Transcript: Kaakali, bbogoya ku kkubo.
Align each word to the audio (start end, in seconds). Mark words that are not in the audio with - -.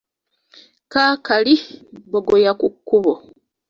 Kaakali, 0.91 1.53
bbogoya 2.07 2.51
ku 2.59 2.67
kkubo. 2.75 3.13